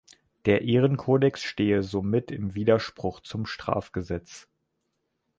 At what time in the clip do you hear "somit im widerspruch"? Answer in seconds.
1.83-3.19